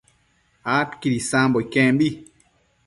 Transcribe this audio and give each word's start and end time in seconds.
adquid 0.79 1.13
isambo 1.21 1.57
iquembi 1.65 2.07